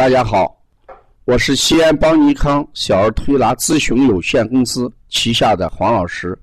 [0.00, 0.58] 大家好，
[1.26, 6.34] 我是西安邦尼康小儿推拿咨询有限公司旗下的黄老师，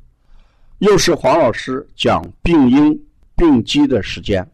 [0.78, 2.96] 又是黄老师讲病因
[3.36, 4.48] 病机的时间。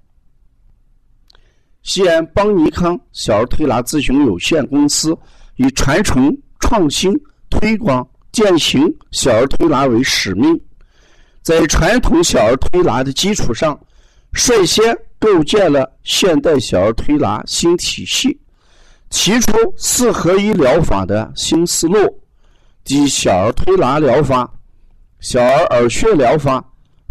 [1.81, 5.13] 西安邦尼康小儿推拿咨询有限公司
[5.57, 7.13] 以传承、创新、
[7.49, 10.57] 推广、践行小儿推拿为使命，
[11.41, 13.77] 在传统小儿推拿的基础上，
[14.31, 18.39] 率先构建了现代小儿推拿新体系。
[19.13, 22.19] 提出四合一疗法的新思路，
[22.83, 24.51] 即小儿推拿疗法、
[25.19, 26.61] 小儿耳穴疗法、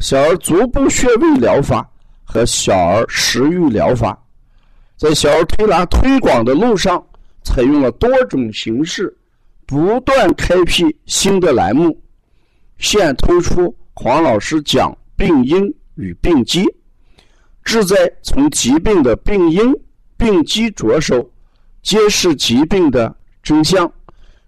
[0.00, 1.88] 小儿足部穴位疗法
[2.24, 4.20] 和小儿食欲疗法，
[4.96, 7.02] 在小儿推拿推广的路上，
[7.44, 9.16] 采用了多种形式，
[9.64, 11.96] 不断开辟新的栏目。
[12.78, 16.66] 现推出黄老师讲病因与病机，
[17.62, 19.72] 旨在从疾病的病因、
[20.18, 21.31] 病机着手。
[21.82, 23.92] 揭示疾病的真相，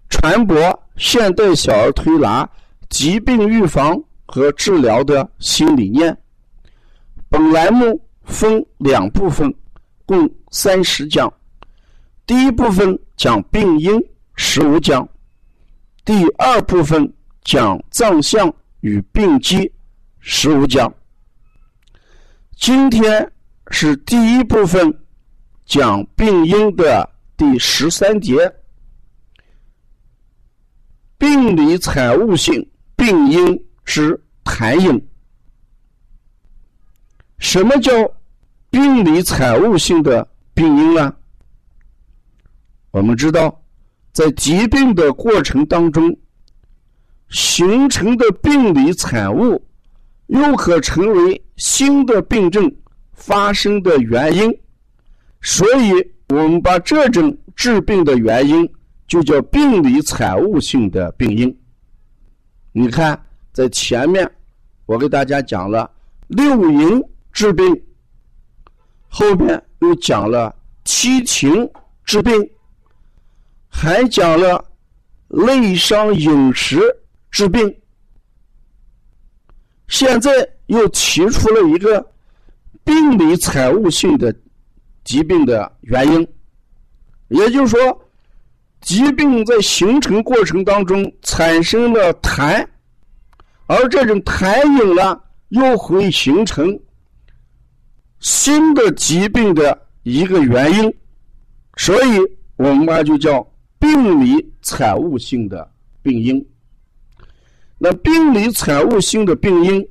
[0.09, 0.57] 传播
[0.95, 2.49] 现代小儿推拿
[2.89, 6.17] 疾病预防和治疗的新理念。
[7.27, 9.53] 本栏目分两部分，
[10.05, 11.31] 共三十讲。
[12.25, 14.01] 第一部分讲病因，
[14.35, 15.05] 十五讲；
[16.05, 19.69] 第二部分讲脏象与病机，
[20.19, 20.91] 十五讲。
[22.55, 23.29] 今天
[23.71, 24.97] 是第一部分
[25.65, 27.14] 讲病因的。
[27.37, 28.49] 第十三节，
[31.17, 35.07] 病理产物性病因之痰饮。
[37.37, 37.91] 什么叫
[38.69, 41.13] 病理产物性的病因呢？
[42.91, 43.61] 我们知道，
[44.13, 46.17] 在疾病的过程当中
[47.27, 49.61] 形成的病理产物，
[50.27, 52.73] 又可成为新的病症
[53.11, 54.57] 发生的原因，
[55.41, 56.14] 所以。
[56.29, 58.67] 我们把这种治病的原因
[59.07, 61.55] 就叫病理产物性的病因。
[62.71, 63.23] 你看，
[63.53, 64.29] 在前面
[64.85, 65.89] 我给大家讲了
[66.27, 67.83] 六淫治病，
[69.07, 70.53] 后边又讲了
[70.83, 71.69] 七情
[72.03, 72.33] 治病，
[73.69, 74.65] 还讲了
[75.27, 76.81] 内伤饮食
[77.29, 77.77] 治病，
[79.87, 80.31] 现在
[80.65, 82.03] 又提出了一个
[82.83, 84.35] 病理产物性的。
[85.05, 86.27] 疾病的原因，
[87.29, 88.01] 也就是说，
[88.81, 92.67] 疾病在形成过程当中产生了痰，
[93.67, 95.17] 而这种痰饮呢，
[95.49, 96.77] 又会形成
[98.19, 100.93] 新的疾病的一个原因，
[101.77, 102.19] 所以
[102.55, 105.71] 我们把就叫病理产物性的
[106.01, 106.43] 病因。
[107.77, 109.87] 那病理产物性的病因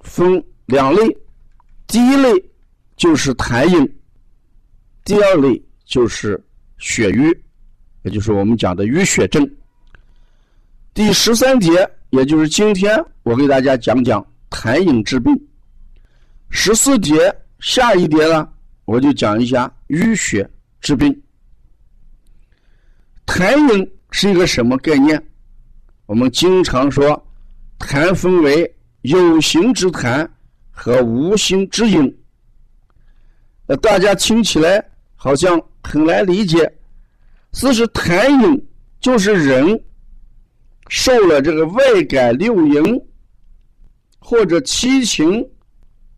[0.00, 1.16] 分两类，
[1.86, 2.30] 第一类
[2.96, 3.98] 就是痰饮。
[5.04, 6.40] 第二类就是
[6.78, 7.36] 血瘀，
[8.02, 9.48] 也就是我们讲的淤血症。
[10.94, 11.70] 第十三节，
[12.10, 15.36] 也就是今天我给大家讲讲痰饮治病。
[16.50, 18.48] 十四节下一节呢，
[18.84, 20.48] 我就讲一下淤血
[20.80, 21.22] 治病。
[23.26, 25.20] 痰饮是一个什么概念？
[26.06, 27.26] 我们经常说，
[27.80, 30.28] 痰分为有形之痰
[30.70, 32.18] 和无形之饮。
[33.66, 34.91] 那大家听起来。
[35.24, 36.68] 好像很难理解，
[37.52, 38.66] 四是痰饮，
[38.98, 39.80] 就是人
[40.88, 42.82] 受了这个外感六淫，
[44.18, 45.48] 或者七情，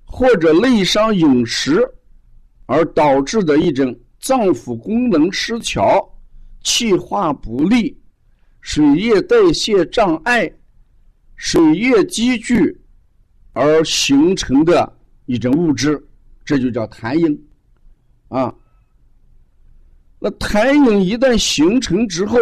[0.07, 1.87] 或者内伤饮食，
[2.65, 6.03] 而导致的一种脏腑功能失调、
[6.63, 7.95] 气化不利、
[8.63, 10.51] 水液代谢障碍、
[11.37, 12.75] 水液积聚
[13.53, 14.91] 而形成的
[15.27, 16.03] 一种物质，
[16.43, 17.47] 这就叫痰饮，
[18.29, 18.51] 啊。
[20.27, 22.39] 那痰饮一旦形成之后，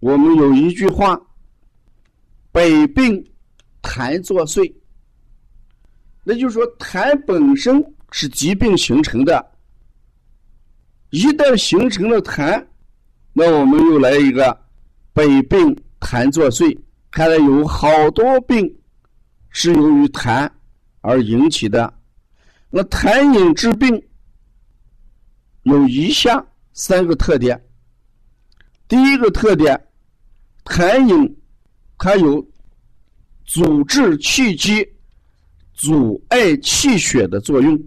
[0.00, 1.16] 我们有一句话
[2.50, 3.24] ：“百病
[3.82, 4.74] 痰作祟。”
[6.26, 9.48] 那就是说，痰本身是疾病形成的。
[11.10, 12.66] 一旦形成了痰，
[13.32, 14.60] 那我们又来一个
[15.14, 16.76] “百病痰作祟”。
[17.12, 18.76] 看来有好多病
[19.50, 20.50] 是由于痰
[21.00, 21.94] 而引起的。
[22.70, 24.02] 那痰饮治病
[25.62, 26.44] 有以下。
[26.76, 27.60] 三个特点。
[28.86, 29.88] 第一个特点，
[30.62, 31.36] 痰饮
[31.96, 32.46] 它有
[33.46, 34.86] 阻滞气机、
[35.72, 37.82] 阻碍气血的作用。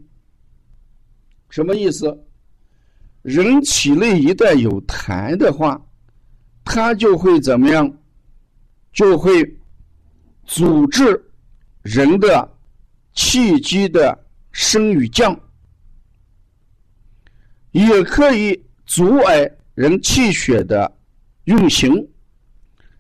[1.50, 2.26] 什么意思？
[3.22, 5.80] 人体内一旦有痰的话，
[6.66, 7.90] 它就会怎么样？
[8.92, 9.46] 就会
[10.46, 11.32] 阻滞
[11.84, 12.58] 人的
[13.14, 15.40] 气机的升与降，
[17.72, 18.60] 也可以。
[18.90, 20.92] 阻碍人气血的
[21.44, 21.96] 运行。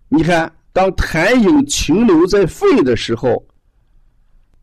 [0.07, 3.43] 你看，当痰饮停留在肺的时候，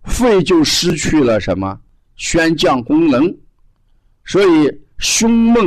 [0.05, 1.77] 肺就失去了什么
[2.15, 3.37] 宣降功能，
[4.25, 5.65] 所以胸闷、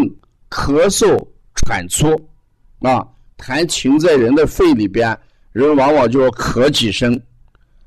[0.50, 2.08] 咳嗽、喘粗
[2.80, 3.06] 啊，
[3.38, 5.16] 痰停在人的肺里边，
[5.52, 7.22] 人往往就要咳几声，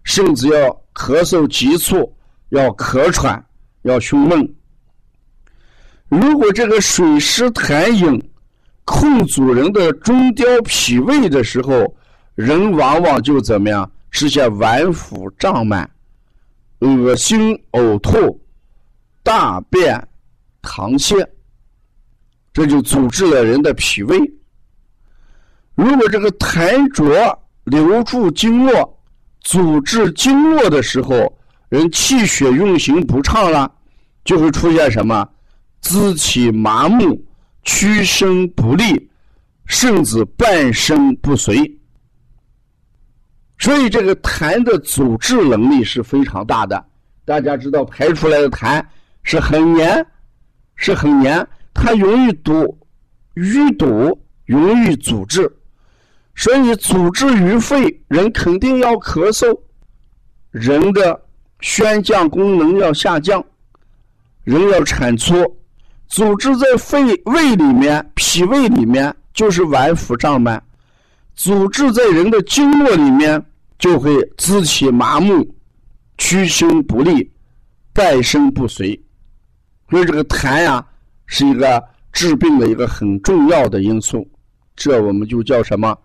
[0.05, 2.15] 甚至要咳嗽急促，
[2.51, 3.43] 要咳喘，
[3.81, 4.47] 要胸闷。
[6.13, 8.23] 如果这个水湿痰饮
[8.85, 11.97] 控阻人的中焦脾胃的时候，
[12.35, 13.91] 人往往就怎么样？
[14.11, 15.91] 出现脘腹胀满、
[16.81, 18.39] 恶心呕吐、
[19.23, 20.07] 大便
[20.61, 21.27] 溏泻，
[22.53, 24.21] 这就阻滞了人的脾胃。
[25.75, 29.03] 如果这个痰浊留住经络，
[29.41, 31.39] 阻滞经络的时候，
[31.71, 33.73] 人气血运行不畅了，
[34.27, 35.27] 就会出现什么？
[35.83, 37.23] 肢体麻木、
[37.63, 39.11] 屈伸不利，
[39.67, 41.79] 甚至半身不遂。
[43.59, 46.83] 所以，这个痰的阻滞能力是非常大的。
[47.25, 48.83] 大家知道，排出来的痰
[49.23, 50.05] 是很黏，
[50.77, 52.79] 是很黏，它容易堵、
[53.35, 55.49] 淤堵，容易阻滞。
[56.35, 59.61] 所以，阻滞于肺，人肯定要咳嗽，
[60.51, 61.21] 人的
[61.61, 63.45] 宣降功能要下降，
[64.45, 65.59] 人要产出。
[66.13, 70.61] 组织在肺胃里面、脾胃里面，就是脘腹胀满；
[71.35, 73.43] 组织在人的经络里面，
[73.79, 75.43] 就会肢体麻木、
[76.19, 77.33] 屈伸不利、
[77.95, 78.89] 半身不遂。
[79.89, 80.87] 所以这个痰呀，
[81.25, 81.83] 是一个
[82.13, 84.31] 治病的一个很重要的因素。
[84.77, 85.99] 这我们就叫什么？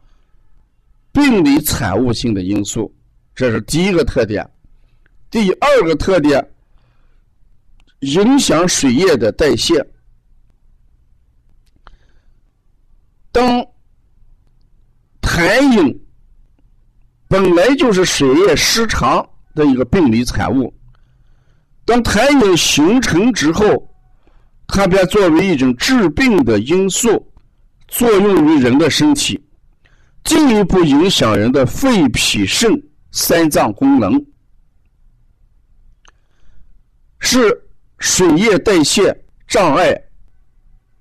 [1.11, 2.89] 病理产物性的因素。
[3.35, 4.49] 这是第一个特点。
[5.29, 6.49] 第二个特点，
[7.99, 9.85] 影响水液的代谢。
[13.37, 13.63] 当
[15.21, 16.07] 痰饮
[17.27, 19.23] 本来就是水液失常
[19.53, 20.73] 的一个病理产物，
[21.85, 23.95] 当痰饮形成之后，
[24.65, 27.31] 它便作为一种致病的因素，
[27.87, 29.39] 作用于人的身体，
[30.23, 32.71] 进一步影响人的肺、脾、肾
[33.11, 34.19] 三脏功能，
[37.19, 37.39] 使
[37.99, 39.15] 水液代谢
[39.47, 39.95] 障碍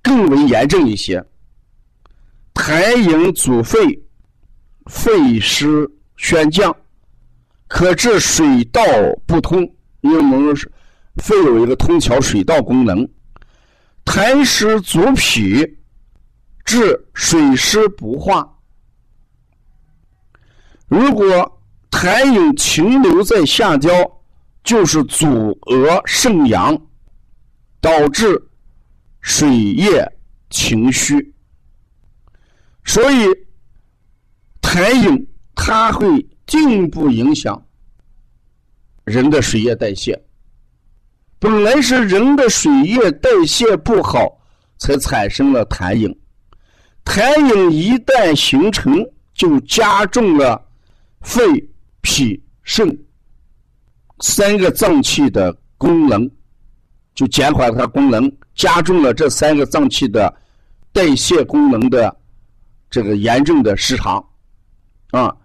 [0.03, 1.25] 更为严重一些。
[2.57, 3.77] 痰饮阻肺，
[4.87, 5.87] 肺湿
[6.17, 6.75] 宣降，
[7.67, 8.81] 可致水道
[9.27, 9.61] 不通。
[10.01, 10.55] 因为我们
[11.23, 13.07] 肺有一个通调水道功能。
[14.03, 15.77] 痰湿阻脾，
[16.65, 18.57] 致水湿不化。
[20.87, 21.61] 如果
[21.91, 23.89] 痰饮停留在下焦，
[24.63, 25.27] 就是阻
[25.67, 26.75] 遏肾阳，
[27.79, 28.49] 导致
[29.21, 30.11] 水液
[30.49, 31.33] 情虚。
[32.87, 33.27] 所以，
[34.61, 37.61] 痰饮它会进一步影响
[39.03, 40.19] 人的水液代谢。
[41.37, 44.41] 本来是人的水液代谢不好，
[44.77, 46.09] 才产生了痰饮。
[47.03, 50.65] 痰饮一旦形成，就加重了
[51.21, 51.41] 肺、
[52.01, 52.97] 脾、肾
[54.21, 56.27] 三个脏器的功能，
[57.13, 60.33] 就减缓它功能，加重了这三个脏器的
[60.93, 62.16] 代谢功能的。
[62.89, 64.25] 这个严重的失常，
[65.11, 65.35] 啊，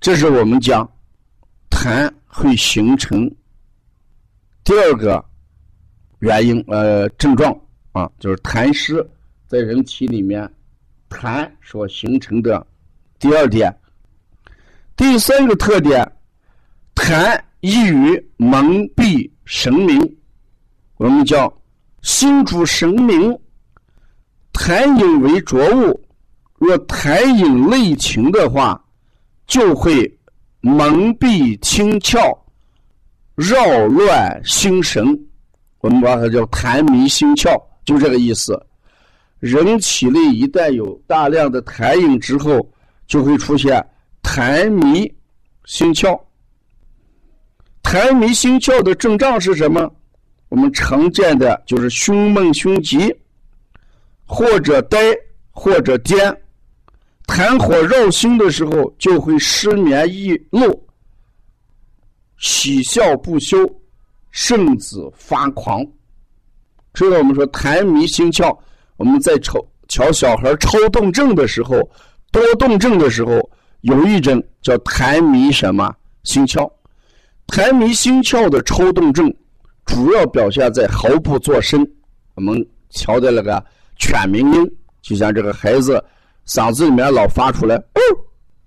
[0.00, 0.90] 这是我们讲
[1.70, 3.30] 痰会形成
[4.64, 5.22] 第二个
[6.20, 7.54] 原因呃症状
[7.92, 9.06] 啊，就是痰湿
[9.46, 10.50] 在人体里面
[11.10, 12.66] 痰所形成的
[13.18, 13.74] 第二点。
[14.96, 16.10] 第三个特点，
[16.94, 20.16] 痰易于蒙蔽神明，
[20.96, 21.52] 我们叫
[22.00, 23.38] 心主神明，
[24.52, 26.03] 痰饮为浊物。
[26.58, 28.82] 若痰饮内情的话，
[29.46, 30.10] 就会
[30.60, 32.36] 蒙蔽清窍，
[33.34, 35.06] 扰乱心神。
[35.80, 38.58] 我们把它叫痰迷心窍，就这个意思。
[39.40, 42.66] 人体内一旦有大量的痰饮之后，
[43.06, 43.84] 就会出现
[44.22, 45.12] 痰迷
[45.66, 46.18] 心窍。
[47.82, 49.94] 痰迷心窍的症状是什么？
[50.48, 53.14] 我们常见的就是胸闷、胸急，
[54.24, 54.98] 或者呆，
[55.50, 56.34] 或者癫。
[57.26, 60.86] 痰火绕心的时候，就会失眠易怒、
[62.38, 63.56] 喜笑不休，
[64.30, 65.84] 甚至发狂。
[66.94, 68.56] 所以，我们说痰迷心窍。
[68.96, 71.76] 我们在瞅瞧小孩抽动症的时候，
[72.30, 73.50] 多动症的时候，
[73.80, 76.70] 有一种叫痰迷什么心窍。
[77.48, 79.34] 痰迷心窍的抽动症，
[79.84, 81.84] 主要表现在毫不作声。
[82.34, 83.64] 我们瞧的那个
[83.96, 86.02] 犬鸣音，就像这个孩子
[86.46, 88.00] 嗓子里面老发出来“哦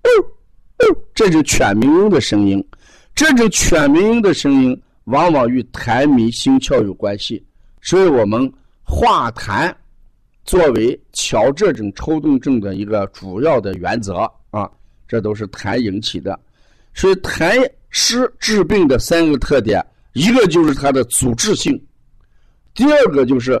[0.02, 0.08] 哦
[0.78, 2.64] 哦”，这是犬鸣音的声音。
[3.14, 7.44] 这种犬鸣音的声音往往与痰迷心窍有关系，
[7.82, 8.52] 所以我们
[8.84, 9.74] 化痰
[10.44, 14.70] 作为调这种抽动症的一个主要的原则啊，
[15.06, 16.38] 这都是痰引起的。
[16.94, 21.80] 所以痰湿治病的三个特点，一个就是它的阻滞性。
[22.74, 23.60] 第二个就是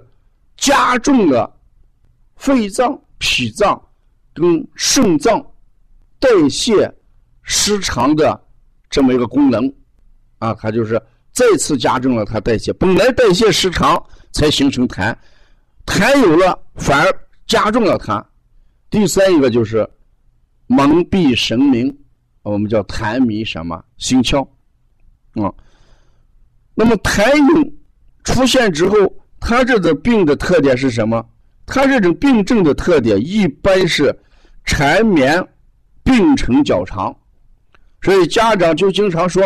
[0.56, 1.52] 加重了
[2.36, 3.80] 肺脏、脾脏
[4.38, 5.44] 跟肾脏
[6.18, 6.90] 代谢
[7.42, 8.40] 失常的
[8.88, 9.70] 这么一个功能，
[10.38, 11.00] 啊，它就是
[11.32, 12.72] 再次加重了它代谢。
[12.74, 14.02] 本来代谢失常
[14.32, 15.14] 才形成痰，
[15.84, 18.24] 痰有了反而加重了它。
[18.88, 19.88] 第三一个就是
[20.66, 21.94] 蒙蔽神明，
[22.42, 24.42] 我们叫痰迷什么心窍，
[25.34, 25.52] 啊，
[26.74, 27.74] 那么痰涌。
[28.24, 28.94] 出现之后，
[29.40, 31.24] 他这个病的特点是什么？
[31.64, 34.14] 他这种病症的特点一般是
[34.68, 35.42] 缠绵
[36.04, 37.16] 病程较长，
[38.02, 39.42] 所以家长就经常说：“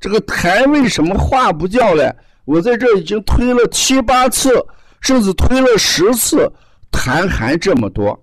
[0.00, 2.12] 这个痰为什么化不掉嘞？
[2.44, 4.50] 我在这已经推了七八次，
[5.00, 6.52] 甚至推了十次，
[6.90, 8.20] 痰还这么多。”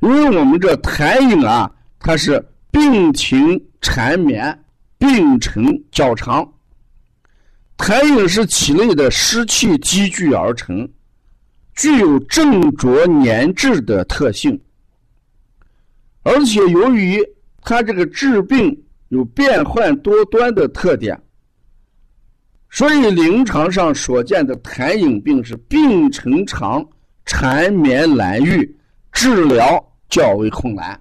[0.00, 4.64] 因为我们这痰饮啊，它是病情缠绵，
[4.98, 6.52] 病程较长。
[7.78, 10.86] 痰饮是体内的湿气积聚而成，
[11.76, 14.60] 具有正浊粘滞的特性，
[16.22, 17.18] 而且由于
[17.62, 21.20] 它这个治病有变幻多端的特点，
[22.70, 26.86] 所以临床上所见的痰饮病是病程长、
[27.24, 28.76] 缠绵难愈，
[29.12, 31.00] 治疗较为困难。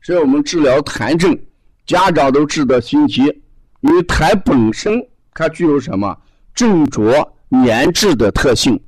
[0.00, 1.38] 所以我们治疗痰症，
[1.86, 3.22] 家长都治得心急，
[3.80, 5.04] 因为痰本身。
[5.34, 6.14] 它具有什么
[6.54, 8.78] 症浊粘滞的特性，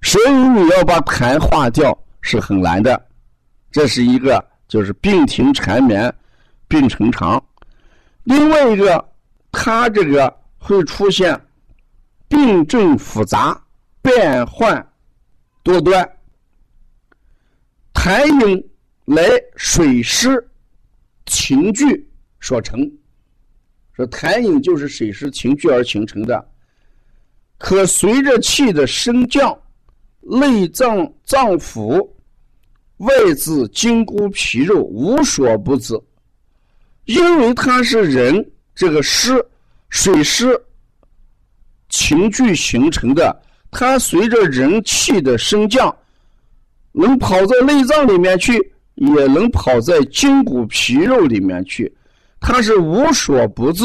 [0.00, 2.98] 所以你要把痰化掉是很难的。
[3.70, 6.10] 这是一个，就是病情缠绵，
[6.66, 7.44] 病程长。
[8.24, 9.06] 另外一个，
[9.50, 11.38] 它这个会出现
[12.26, 13.62] 病症复杂、
[14.00, 14.90] 变幻
[15.62, 16.10] 多端。
[17.92, 18.70] 痰饮
[19.04, 19.22] 来
[19.56, 20.42] 水湿
[21.26, 22.10] 情聚
[22.40, 22.90] 所成。
[23.92, 26.48] 说痰饮就是水湿情聚而形成的，
[27.58, 29.54] 可随着气的升降，
[30.22, 32.08] 内脏脏腑
[33.02, 36.00] 外自筋骨皮肉无所不治，
[37.06, 39.44] 因为它是人这个湿
[39.90, 40.56] 水湿
[41.88, 43.42] 情聚形成的，
[43.72, 45.94] 它随着人气的升降，
[46.92, 48.52] 能跑在内脏里面去，
[48.94, 51.92] 也能跑在筋骨皮肉里面去。
[52.38, 53.84] 它是无所不至，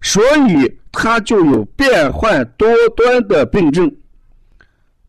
[0.00, 3.92] 所以它就有变幻多端的病症。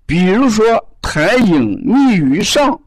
[0.07, 0.65] 比如说，
[1.01, 2.79] 痰饮逆于上，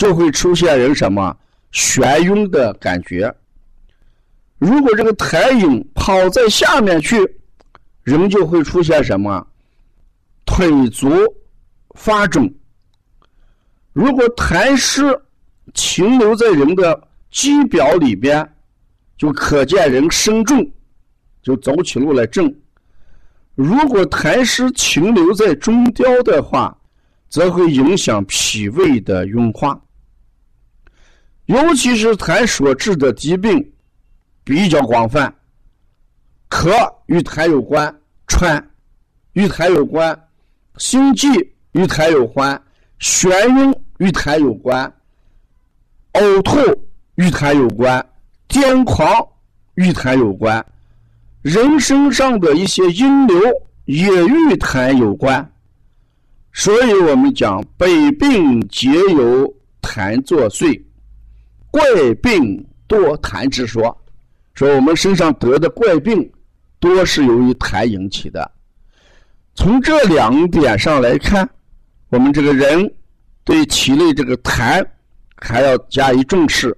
[0.00, 1.36] 就会出现人什么
[1.74, 3.30] 眩晕的感觉；
[4.56, 7.18] 如果这个痰饮跑在下面去，
[8.02, 9.46] 人就会出现什么
[10.46, 11.10] 腿足
[11.96, 12.48] 发肿；
[13.92, 15.04] 如果痰湿
[15.74, 16.98] 停留在人的
[17.30, 18.48] 肌表里边。
[19.18, 20.66] 就可见人身重，
[21.42, 22.50] 就走起路来正。
[23.54, 26.74] 如果痰湿停留在中焦的话，
[27.28, 29.78] 则会影响脾胃的运化。
[31.50, 33.72] 尤其是痰所致的疾病
[34.44, 35.34] 比较广泛，
[36.48, 36.70] 咳
[37.06, 37.92] 与痰有关，
[38.28, 38.64] 喘
[39.32, 40.16] 与痰有关，
[40.76, 41.28] 心悸
[41.72, 42.62] 与痰有关，
[43.00, 44.94] 眩晕与痰有关，
[46.12, 46.56] 呕吐
[47.16, 48.06] 与痰有关。
[48.48, 49.08] 癫狂
[49.74, 50.64] 与痰有关，
[51.42, 53.36] 人身上的一些阴流
[53.86, 55.52] 也与痰有关，
[56.52, 57.86] 所以我们讲百
[58.20, 59.52] 病皆由
[59.82, 60.80] 痰作祟，
[61.70, 61.82] 怪
[62.22, 63.96] 病多痰之说，
[64.54, 66.30] 说我们身上得的怪病
[66.78, 68.50] 多是由于痰引起的。
[69.54, 71.48] 从这两点上来看，
[72.08, 72.92] 我们这个人
[73.44, 74.84] 对体内这个痰
[75.36, 76.76] 还要加以重视。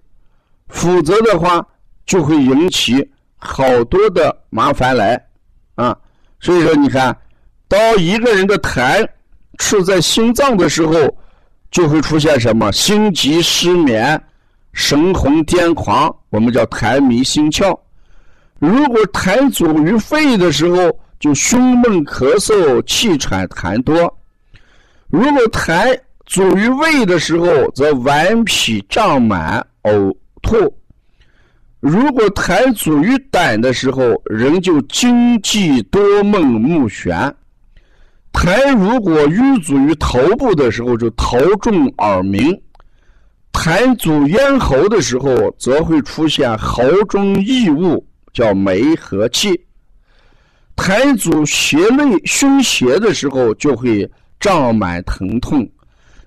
[0.69, 1.67] 否则的话，
[2.07, 3.07] 就会引起
[3.37, 5.23] 好多的麻烦来，
[5.75, 5.97] 啊，
[6.41, 7.17] 所以说你看，
[7.69, 9.07] 当一个人的痰
[9.59, 10.95] 处在心脏的时候，
[11.71, 14.21] 就会出现什么心急失眠、
[14.73, 17.79] 神魂癫狂，我们叫痰迷心窍。
[18.59, 24.09] 如果痰阻于肺的时候，就胸闷咳嗽、气喘痰多；
[25.09, 30.15] 如果痰阻于胃的时候，则顽皮胀满、呕。
[30.45, 30.57] 吐，
[31.79, 37.33] 如果痰阻于胆的时候，人就惊悸多梦目眩；
[38.33, 42.53] 痰如果淤阻于头部的时候，就头重耳鸣；
[43.53, 49.53] 痰阻咽喉的时候，则会出现喉中异物，叫梅核气；
[50.75, 55.65] 痰阻胁内胸胁的时候，就会胀满疼痛；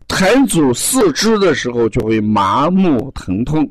[0.08, 3.66] 痰阻四肢的时候，就会麻木疼痛；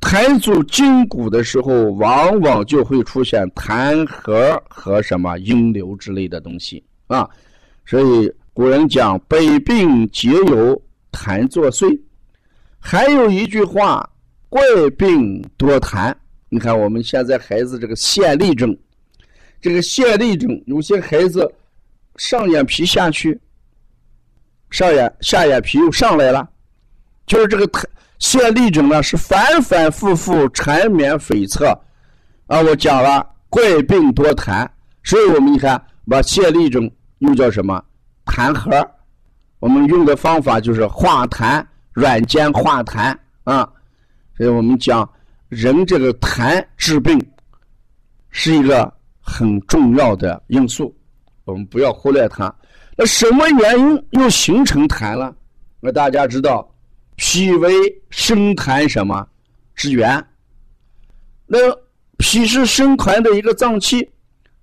[0.00, 6.82] 痰阻筋骨的时候，往往就会出现痰核和什么阴流之类的东西。
[7.06, 7.26] 啊。
[7.86, 11.98] 所以古人讲“百病皆有痰作祟”，
[12.84, 14.06] 还有一句话
[14.50, 14.60] “怪
[14.98, 16.12] 病多痰”。
[16.50, 18.76] 你看我们现在孩子这个腺痢症，
[19.60, 21.48] 这个腺痢症有些孩子
[22.16, 23.40] 上眼皮下去，
[24.68, 26.46] 上眼下眼皮又上来了，
[27.24, 27.84] 就是这个痰
[28.18, 31.72] 腺痢症呢是反反复复缠绵悱恻
[32.48, 32.60] 啊。
[32.60, 34.68] 我讲了“怪病多痰”，
[35.04, 36.90] 所以我们你看把腺痢症。
[37.22, 37.80] 又叫什么
[38.26, 38.70] 痰核？
[39.60, 43.68] 我们用的方法就是化痰软坚化痰啊。
[44.36, 45.08] 所以我们讲
[45.48, 47.18] 人这个痰治病
[48.30, 50.94] 是一个很重要的因素，
[51.44, 52.54] 我们不要忽略它。
[52.96, 55.34] 那什么原因又形成痰了？
[55.80, 56.68] 那大家知道，
[57.16, 57.72] 脾为
[58.10, 59.26] 生痰什么
[59.74, 60.24] 之源？
[61.46, 61.58] 那
[62.18, 64.08] 脾是生痰的一个脏器，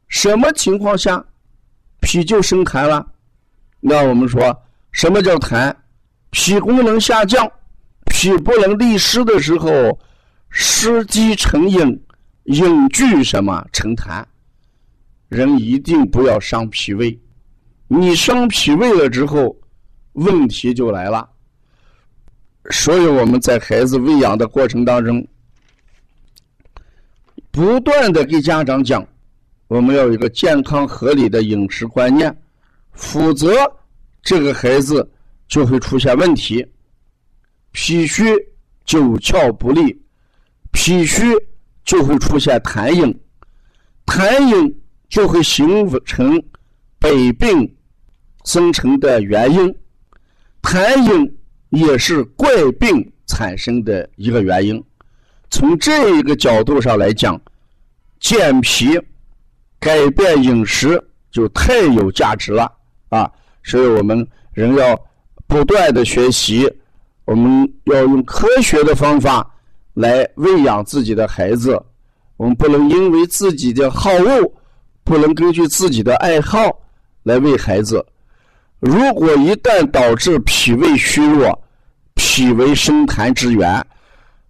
[0.08, 1.24] 什么情况下？
[2.02, 3.06] 脾就生痰了，
[3.80, 4.42] 那我们说
[4.92, 5.76] 什么叫痰？
[6.32, 7.50] 脾功能下降，
[8.06, 10.00] 脾不能利湿的时候，
[10.50, 12.02] 湿积成饮，
[12.46, 14.24] 饮聚什么成痰？
[15.28, 17.20] 人一定不要伤脾胃，
[17.88, 19.56] 你伤脾胃了之后，
[20.14, 21.28] 问题就来了。
[22.72, 25.28] 所以我们在孩子喂养的过程当中，
[27.52, 29.06] 不断的给家长讲。
[29.68, 32.36] 我们要有一个健康合理的饮食观念，
[32.92, 33.54] 否则
[34.24, 35.08] 这个孩子
[35.50, 36.66] 就会出现问题。
[37.74, 38.24] 脾虚
[38.86, 40.02] 九窍不利，
[40.72, 41.26] 脾虚
[41.84, 43.20] 就会出现痰饮，
[44.06, 46.42] 痰饮就会形成
[46.98, 47.76] 百病
[48.46, 49.76] 生成的原因，
[50.62, 51.38] 痰饮
[51.72, 54.82] 也是怪病产生的一个原因。
[55.50, 57.38] 从这一个角度上来讲，
[58.22, 58.98] 健脾。
[59.82, 62.70] 改变饮食就太有价值了
[63.08, 63.32] 啊！
[63.64, 65.09] 所以我们人要
[65.50, 66.72] 不断的学习，
[67.26, 69.52] 我们要用科学的方法
[69.96, 71.78] 来喂养自己的孩子。
[72.38, 74.54] 我们不能因为自己的好恶，
[75.04, 76.80] 不能根据自己的爱好
[77.24, 78.06] 来喂孩子。
[78.80, 81.60] 如果一旦导致脾胃虚弱，
[82.14, 83.84] 脾为生痰之源，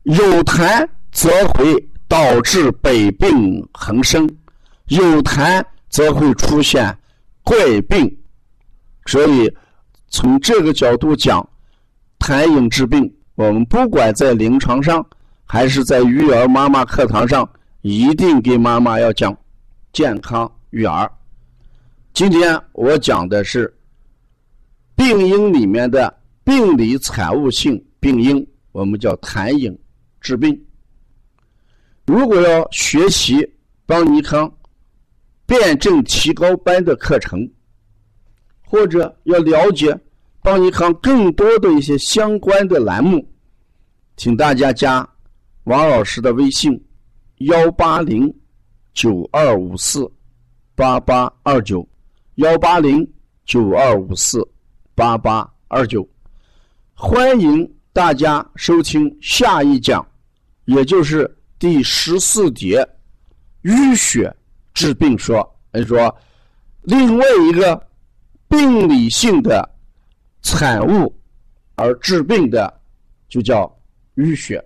[0.04, 1.74] 有痰则会
[2.10, 4.30] 导致百病横生。
[4.88, 6.94] 有痰则会出现
[7.44, 8.18] 怪病，
[9.06, 9.52] 所以
[10.10, 11.48] 从这个角度讲，
[12.20, 15.06] 痰饮治病，我们不管在临床上
[15.46, 17.50] 还是在育儿妈妈课堂上，
[17.82, 19.36] 一定给妈妈要讲
[19.94, 21.10] 健康育儿。
[22.14, 23.74] 今天我讲的是
[24.96, 29.78] 病因里面的病理产物性病因，我们叫痰饮
[30.20, 30.60] 治病。
[32.06, 33.48] 如果要学习
[33.86, 34.52] 帮尼康。
[35.50, 37.50] 辩证提高班的课程，
[38.70, 40.00] 或者要了解
[40.44, 43.28] 邦尼康更多的一些相关的栏目，
[44.16, 45.08] 请大家加
[45.64, 46.80] 王老师的微信：
[47.38, 48.32] 幺八零
[48.94, 50.08] 九二五四
[50.76, 51.86] 八八二九，
[52.36, 53.06] 幺八零
[53.44, 54.48] 九二五四
[54.94, 56.08] 八八二九。
[56.94, 60.08] 欢迎大家收听下一讲，
[60.66, 61.28] 也就是
[61.58, 62.88] 第十四节
[63.64, 64.32] 淤血。
[64.76, 66.16] 治病说，你说
[66.84, 67.82] 另外一个
[68.50, 69.68] 病理性的
[70.42, 71.16] 产物
[71.76, 72.82] 而治病的，
[73.30, 73.74] 就叫
[74.16, 74.62] 淤血。